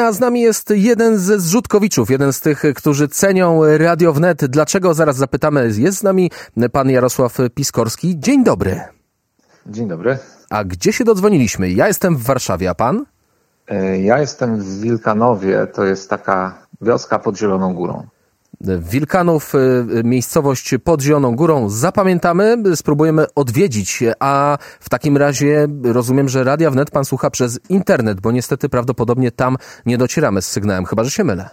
A 0.00 0.12
z 0.12 0.20
nami 0.20 0.40
jest 0.40 0.70
jeden 0.70 1.18
ze 1.18 1.40
zrzutkowiczów, 1.40 2.10
jeden 2.10 2.32
z 2.32 2.40
tych, 2.40 2.62
którzy 2.76 3.08
cenią 3.08 3.60
Radio 3.78 4.12
Wnet. 4.12 4.44
Dlaczego? 4.46 4.94
Zaraz 4.94 5.16
zapytamy. 5.16 5.70
Jest 5.76 5.98
z 5.98 6.02
nami 6.02 6.30
pan 6.72 6.90
Jarosław 6.90 7.36
Piskorski. 7.54 8.18
Dzień 8.18 8.44
dobry. 8.44 8.80
Dzień 9.66 9.88
dobry. 9.88 10.18
A 10.50 10.64
gdzie 10.64 10.92
się 10.92 11.04
dodzwoniliśmy? 11.04 11.70
Ja 11.70 11.86
jestem 11.88 12.16
w 12.16 12.22
Warszawie, 12.22 12.70
a 12.70 12.74
pan? 12.74 13.04
E, 13.68 13.98
Ja 13.98 14.18
jestem 14.18 14.56
w 14.60 14.80
Wilkanowie, 14.80 15.66
to 15.74 15.84
jest 15.84 16.10
taka 16.10 16.66
wioska 16.80 17.18
pod 17.18 17.38
Zieloną 17.38 17.74
Górą. 17.74 18.06
Wilkanów, 18.64 19.54
y, 19.54 19.58
miejscowość 20.04 20.74
pod 20.84 21.02
Zieloną 21.02 21.36
Górą. 21.36 21.68
Zapamiętamy, 21.68 22.62
spróbujemy 22.74 23.26
odwiedzić. 23.34 24.04
A 24.20 24.58
w 24.80 24.88
takim 24.88 25.16
razie 25.16 25.66
rozumiem, 25.82 26.28
że 26.28 26.44
Radia 26.44 26.70
Wnet 26.70 26.90
pan 26.90 27.04
słucha 27.04 27.30
przez 27.30 27.60
internet, 27.68 28.20
bo 28.20 28.32
niestety 28.32 28.68
prawdopodobnie 28.68 29.30
tam 29.30 29.56
nie 29.86 29.98
docieramy 29.98 30.42
z 30.42 30.46
sygnałem, 30.46 30.84
chyba 30.84 31.04
że 31.04 31.10
się 31.10 31.24
mylę. 31.24 31.50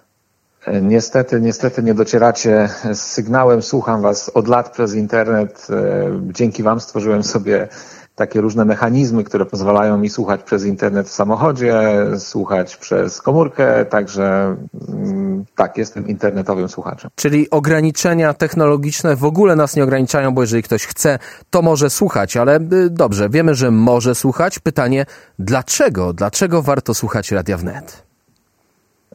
E, 0.65 0.81
Niestety, 0.81 1.41
niestety 1.41 1.83
nie 1.83 1.93
docieracie 1.93 2.69
z 2.93 3.01
sygnałem. 3.01 3.61
Słucham 3.61 4.01
Was 4.01 4.29
od 4.33 4.47
lat 4.47 4.71
przez 4.71 4.93
internet. 4.93 5.67
E, 5.69 6.33
Dzięki 6.33 6.63
Wam 6.63 6.79
stworzyłem 6.79 7.23
sobie 7.23 7.67
takie 8.15 8.41
różne 8.41 8.65
mechanizmy, 8.65 9.23
które 9.23 9.45
pozwalają 9.45 9.97
mi 9.97 10.09
słuchać 10.09 10.43
przez 10.43 10.65
internet 10.65 11.07
w 11.07 11.13
samochodzie, 11.13 11.81
słuchać 12.17 12.77
przez 12.77 13.21
komórkę, 13.21 13.85
także 13.85 14.55
mm, 14.89 15.26
tak, 15.55 15.77
jestem 15.77 16.07
internetowym 16.07 16.69
słuchaczem. 16.69 17.11
Czyli 17.15 17.49
ograniczenia 17.49 18.33
technologiczne 18.33 19.15
w 19.15 19.23
ogóle 19.23 19.55
nas 19.55 19.75
nie 19.75 19.83
ograniczają, 19.83 20.31
bo 20.33 20.41
jeżeli 20.41 20.63
ktoś 20.63 20.85
chce, 20.85 21.19
to 21.49 21.61
może 21.61 21.89
słuchać, 21.89 22.37
ale 22.37 22.59
y, 22.59 22.89
dobrze, 22.89 23.29
wiemy, 23.29 23.55
że 23.55 23.71
może 23.71 24.15
słuchać. 24.15 24.59
Pytanie, 24.59 25.05
dlaczego? 25.39 26.13
Dlaczego 26.13 26.61
warto 26.61 26.93
słuchać 26.93 27.31
Radia 27.31 27.57
Wnet? 27.57 28.03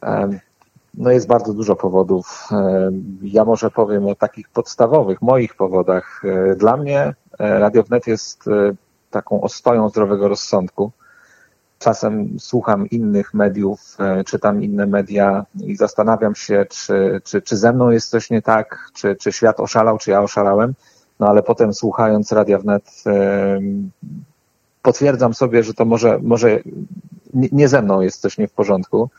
E, 0.03 0.29
No 0.93 1.11
jest 1.11 1.27
bardzo 1.27 1.53
dużo 1.53 1.75
powodów. 1.75 2.47
E, 2.51 2.91
Ja 3.21 3.45
może 3.45 3.71
powiem 3.71 4.07
o 4.07 4.15
takich 4.15 4.49
podstawowych, 4.49 5.21
moich 5.21 5.55
powodach. 5.55 6.21
E, 6.25 6.55
Dla 6.55 6.77
mnie 6.77 7.13
Radio 7.39 7.83
Wnet 7.83 8.07
jest 8.07 8.49
taką 9.11 9.41
ostoją 9.41 9.89
zdrowego 9.89 10.27
rozsądku. 10.27 10.91
Czasem 11.83 12.39
słucham 12.39 12.89
innych 12.89 13.33
mediów, 13.33 13.79
e, 13.99 14.23
czytam 14.23 14.63
inne 14.63 14.87
media 14.87 15.45
i 15.63 15.75
zastanawiam 15.75 16.35
się, 16.35 16.65
czy, 16.69 17.21
czy, 17.23 17.41
czy 17.41 17.57
ze 17.57 17.73
mną 17.73 17.89
jest 17.89 18.09
coś 18.09 18.29
nie 18.29 18.41
tak, 18.41 18.89
czy, 18.93 19.15
czy 19.15 19.31
świat 19.31 19.59
oszalał, 19.59 19.97
czy 19.97 20.11
ja 20.11 20.21
oszalałem. 20.21 20.73
No 21.19 21.27
ale 21.27 21.43
potem 21.43 21.73
słuchając 21.73 22.31
Radia 22.31 22.59
Wnet 22.59 23.03
e, 23.07 23.59
potwierdzam 24.81 25.33
sobie, 25.33 25.63
że 25.63 25.73
to 25.73 25.85
może, 25.85 26.19
może 26.21 26.59
nie, 27.33 27.67
ze 27.67 27.81
mną 27.81 28.01
jest 28.01 28.21
coś 28.21 28.37
nie 28.37 28.47
w 28.47 28.51
porządku. 28.51 29.09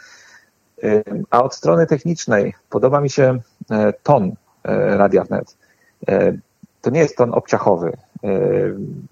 Ym, 0.85 1.25
A 1.31 1.43
od 1.43 1.55
strony 1.55 1.87
technicznej 1.87 2.55
podoba 2.71 3.01
mi 3.01 3.11
się 3.11 3.39
e, 3.71 3.93
ton 4.03 4.33
e, 4.65 4.97
Radia 4.97 5.25
Wnet. 5.25 5.57
E, 6.09 6.33
To 6.81 6.91
nie 6.91 7.01
jest 7.01 7.17
ton 7.17 7.35
obciachowy. 7.35 7.97
E, 8.25 8.29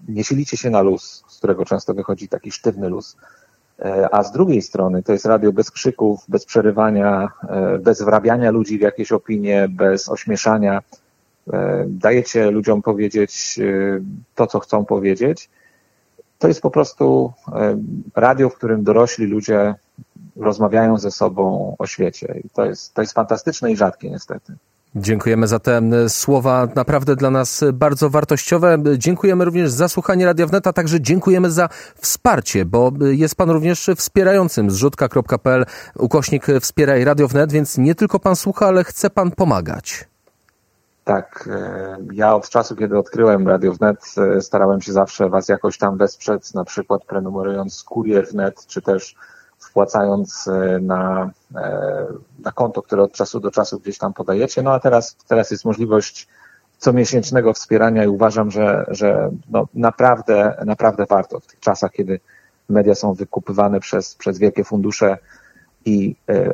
Nie 0.07 0.23
silicie 0.23 0.57
się 0.57 0.69
na 0.69 0.81
luz, 0.81 1.23
z 1.27 1.37
którego 1.37 1.65
często 1.65 1.93
wychodzi 1.93 2.27
taki 2.27 2.51
sztywny 2.51 2.89
luz. 2.89 3.17
E, 3.83 4.15
A 4.15 4.23
z 4.23 4.31
drugiej 4.31 4.61
strony 4.61 5.03
to 5.03 5.13
jest 5.13 5.25
radio 5.25 5.51
bez 5.51 5.71
krzyków, 5.71 6.19
bez 6.27 6.45
przerywania, 6.45 7.29
e, 7.49 7.77
bez 7.77 8.01
wrabiania 8.01 8.51
ludzi 8.51 8.77
w 8.77 8.81
jakieś 8.81 9.11
opinie, 9.11 9.67
bez 9.69 10.09
ośmieszania. 10.09 10.81
E, 11.53 11.85
Dajecie 11.87 12.51
ludziom 12.51 12.81
powiedzieć 12.81 13.59
to, 14.35 14.47
co 14.47 14.59
chcą 14.59 14.85
powiedzieć. 14.85 15.49
To 16.39 16.47
jest 16.47 16.61
po 16.61 16.71
prostu 16.71 17.33
radio, 18.15 18.49
w 18.49 18.55
którym 18.55 18.83
dorośli 18.83 19.25
ludzie 19.25 19.75
rozmawiają 20.35 20.97
ze 20.97 21.11
sobą 21.11 21.75
o 21.79 21.87
świecie. 21.87 22.41
I 22.43 22.49
to 22.49 22.65
jest, 22.65 22.93
to 22.93 23.01
jest 23.01 23.13
fantastyczne 23.13 23.71
i 23.71 23.77
rzadkie 23.77 24.09
niestety. 24.09 24.53
Dziękujemy 24.95 25.47
za 25.47 25.59
te 25.59 25.77
m, 25.77 26.09
słowa, 26.09 26.67
naprawdę 26.75 27.15
dla 27.15 27.29
nas 27.29 27.63
bardzo 27.73 28.09
wartościowe. 28.09 28.77
Dziękujemy 28.97 29.45
również 29.45 29.71
za 29.71 29.87
słuchanie 29.87 30.25
Radia 30.25 30.47
Wnet, 30.47 30.67
a 30.67 30.73
także 30.73 31.01
dziękujemy 31.01 31.51
za 31.51 31.69
wsparcie, 31.95 32.65
bo 32.65 32.91
jest 33.01 33.35
pan 33.35 33.49
również 33.49 33.89
wspierającym 33.95 34.71
zrzutka.pl 34.71 35.65
ukośnik 35.97 36.45
wspieraj 36.61 37.03
Radio 37.03 37.27
Wnet, 37.27 37.51
więc 37.51 37.77
nie 37.77 37.95
tylko 37.95 38.19
pan 38.19 38.35
słucha, 38.35 38.67
ale 38.67 38.83
chce 38.83 39.09
pan 39.09 39.31
pomagać. 39.31 40.07
Tak, 41.03 41.49
e, 41.51 41.97
ja 42.13 42.35
od 42.35 42.49
czasu, 42.49 42.75
kiedy 42.75 42.97
odkryłem 42.97 43.47
Radio 43.47 43.73
Wnet, 43.73 44.15
e, 44.37 44.41
starałem 44.41 44.81
się 44.81 44.93
zawsze 44.93 45.29
was 45.29 45.49
jakoś 45.49 45.77
tam 45.77 45.97
wesprzeć, 45.97 46.53
na 46.53 46.63
przykład 46.63 47.05
prenumerując 47.05 47.83
Kurier 47.83 48.27
Wnet, 48.27 48.65
czy 48.67 48.81
też 48.81 49.15
wpłacając 49.59 50.47
e, 50.47 50.79
na, 50.79 51.31
e, 51.55 52.05
na 52.43 52.51
konto, 52.51 52.81
które 52.81 53.03
od 53.03 53.13
czasu 53.13 53.39
do 53.39 53.51
czasu 53.51 53.79
gdzieś 53.79 53.97
tam 53.97 54.13
podajecie. 54.13 54.61
No 54.61 54.73
a 54.73 54.79
teraz, 54.79 55.15
teraz 55.27 55.51
jest 55.51 55.65
możliwość 55.65 56.27
comiesięcznego 56.77 57.53
wspierania 57.53 58.03
i 58.03 58.07
uważam, 58.07 58.51
że, 58.51 58.85
że 58.87 59.31
no 59.49 59.67
naprawdę, 59.73 60.63
naprawdę 60.65 61.05
warto 61.09 61.39
w 61.39 61.47
tych 61.47 61.59
czasach, 61.59 61.91
kiedy 61.91 62.19
media 62.69 62.95
są 62.95 63.13
wykupywane 63.13 63.79
przez, 63.79 64.15
przez 64.15 64.39
wielkie 64.39 64.63
fundusze 64.63 65.17
i 65.85 66.15
e, 66.29 66.53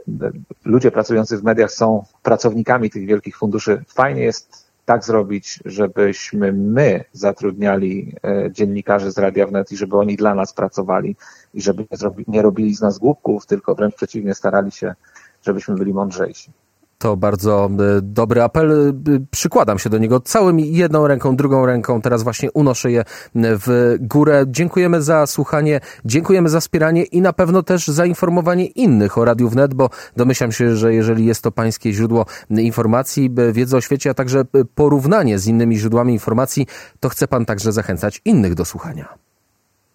ludzie 0.66 0.92
pracujący 0.92 1.38
w 1.38 1.44
mediach 1.44 1.72
są 1.72 2.06
pracownikami 2.24 2.90
tych 2.90 3.06
wielkich 3.06 3.38
funduszy. 3.38 3.84
Fajnie 3.88 4.22
jest 4.22 4.70
tak 4.86 5.04
zrobić, 5.06 5.60
żebyśmy 5.66 6.54
my 6.54 7.04
zatrudniali 7.14 8.16
e, 8.24 8.52
dziennikarzy 8.52 9.12
z 9.12 9.18
Radia 9.18 9.48
Wnet 9.48 9.72
i 9.72 9.78
żeby 9.78 9.98
oni 9.98 10.18
dla 10.18 10.36
nas 10.36 10.54
pracowali 10.54 11.16
i 11.54 11.62
żeby 11.62 11.86
nie, 11.92 12.24
nie 12.28 12.42
robili 12.42 12.76
z 12.76 12.82
nas 12.82 12.98
głupków, 12.98 13.46
tylko 13.46 13.76
wręcz 13.76 13.96
przeciwnie 13.96 14.34
starali 14.34 14.72
się, 14.72 14.96
żebyśmy 15.42 15.76
byli 15.76 15.94
mądrzejsi. 15.94 16.52
To 17.00 17.18
bardzo 17.18 17.70
e, 17.98 18.02
dobry 18.02 18.42
apel. 18.42 18.72
E, 18.72 18.94
Przykładam 19.32 19.80
się 19.80 19.90
do 19.90 19.98
niego 19.98 20.20
całym 20.20 20.60
jedną 20.60 21.08
ręką, 21.08 21.36
drugą 21.36 21.66
ręką. 21.66 22.02
Teraz 22.02 22.24
właśnie 22.24 22.52
unoszę 22.52 22.92
je 22.92 23.04
w 23.36 23.96
górę. 24.00 24.44
Dziękujemy 24.48 25.02
za 25.02 25.28
słuchanie, 25.28 25.80
dziękujemy 26.06 26.50
za 26.50 26.60
wspieranie 26.60 27.04
i 27.04 27.22
na 27.22 27.34
pewno 27.34 27.64
też 27.64 27.88
za 27.88 28.06
informowanie 28.06 28.66
innych 28.66 29.18
o 29.18 29.26
Radiu 29.26 29.50
Wnet, 29.50 29.74
bo 29.74 29.90
domyślam 30.16 30.52
się, 30.52 30.76
że 30.76 30.94
jeżeli 30.94 31.26
jest 31.26 31.44
to 31.44 31.52
pańskie 31.52 31.94
źródło 31.94 32.26
informacji, 32.50 33.32
e, 33.38 33.52
wiedzy 33.52 33.78
o 33.78 33.82
świecie, 33.82 34.10
a 34.10 34.14
także 34.14 34.44
porównanie 34.76 35.40
z 35.40 35.48
innymi 35.48 35.78
źródłami 35.78 36.14
informacji, 36.14 36.68
to 37.00 37.10
chce 37.10 37.28
pan 37.28 37.46
także 37.46 37.72
zachęcać 37.72 38.22
innych 38.26 38.56
do 38.56 38.66
słuchania. 38.66 39.29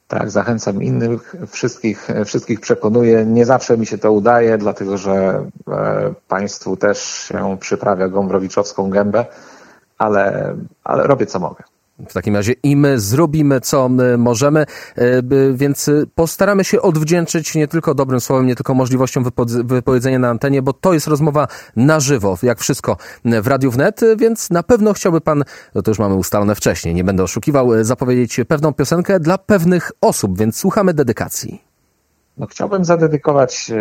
Tak, 0.09 0.31
zachęcam 0.31 0.83
innych, 0.83 1.37
wszystkich, 1.49 2.09
wszystkich 2.25 2.61
przekonuję. 2.61 3.27
Nie 3.27 3.47
zawsze 3.47 3.79
mi 3.79 3.87
się 3.87 3.99
to 3.99 4.13
udaje, 4.13 4.59
dlatego 4.59 4.99
że 4.99 5.47
e, 5.69 6.15
Państwu 6.29 6.77
też 6.77 6.99
się 7.03 7.57
przyprawia 7.61 8.09
gombrowiczowską 8.09 8.91
gębę, 8.91 9.27
ale, 9.99 10.57
ale 10.85 11.07
robię 11.07 11.27
co 11.27 11.39
mogę. 11.39 11.65
W 11.99 12.13
takim 12.13 12.37
razie 12.37 12.53
i 12.63 12.77
my 12.77 13.01
zrobimy, 13.01 13.61
co 13.61 13.89
my 13.89 14.19
możemy, 14.19 14.67
e, 14.97 15.23
więc 15.55 15.89
e, 15.89 15.93
postaramy 16.15 16.65
się 16.65 16.83
odwdzięczyć 16.83 17.55
nie 17.55 17.69
tylko 17.69 17.95
dobrym 17.95 18.21
słowem, 18.21 18.47
nie 18.47 18.55
tylko 18.55 18.75
możliwością 18.75 19.23
wypo- 19.23 19.65
wypowiedzenia 19.65 20.19
na 20.19 20.29
antenie, 20.29 20.63
bo 20.63 20.73
to 20.73 20.93
jest 20.93 21.07
rozmowa 21.07 21.49
na 21.77 22.01
żywo, 22.01 22.39
jak 22.43 22.59
wszystko 22.59 22.97
w 23.43 23.47
Radiu 23.47 23.71
Wnet, 23.71 24.03
e, 24.03 24.17
więc 24.17 24.51
na 24.51 24.63
pewno 24.63 24.93
chciałby 24.93 25.21
pan, 25.21 25.45
no 25.75 25.83
to 25.83 25.91
już 25.91 25.99
mamy 25.99 26.15
ustalone 26.15 26.55
wcześniej, 26.55 26.95
nie 26.95 27.05
będę 27.05 27.23
oszukiwał, 27.23 27.85
zapowiedzieć 27.85 28.41
pewną 28.49 28.73
piosenkę 28.73 29.21
dla 29.21 29.39
pewnych 29.39 29.93
osób, 30.01 30.39
więc 30.39 30.57
słuchamy 30.57 30.95
dedykacji. 30.95 31.65
No, 32.37 32.47
chciałbym 32.47 32.85
zadedykować 32.85 33.73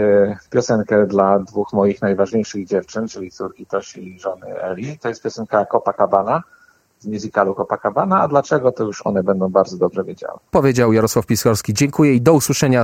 piosenkę 0.50 1.08
dla 1.08 1.40
dwóch 1.40 1.74
moich 1.74 2.02
najważniejszych 2.02 2.66
dziewczyn, 2.66 3.08
czyli 3.08 3.32
córki 3.32 3.66
Tosi 3.66 4.16
i 4.16 4.20
żony 4.20 4.62
Eli. 4.62 5.00
To 5.00 5.10
jest 5.10 5.24
piosenka 5.24 5.66
Copacabana 5.66 6.44
z 7.04 7.08
musicalu 7.08 7.56
Copacabana, 7.56 8.22
a 8.22 8.28
dlaczego 8.28 8.72
to 8.72 8.84
już 8.84 9.06
one 9.06 9.24
będą 9.24 9.50
bardzo 9.50 9.78
dobrze 9.78 10.04
wiedziały. 10.04 10.40
Powiedział 10.52 10.94
Jarosław 10.94 11.26
Piskorski. 11.26 11.74
Dziękuję 11.74 12.14
i 12.14 12.22
do 12.22 12.34
usłyszenia 12.34 12.82